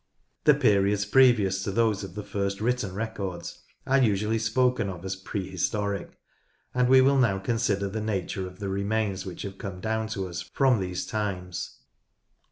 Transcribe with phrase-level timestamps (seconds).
[0.45, 5.15] The periods previous to those of the first written records are usually spoken of as
[5.15, 6.17] "Prehistoric,"
[6.73, 10.27] and we will now consider the nature of the remains which have come down to
[10.27, 11.81] us from these times.